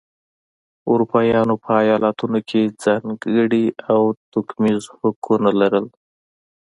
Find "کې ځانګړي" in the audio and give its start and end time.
2.49-3.65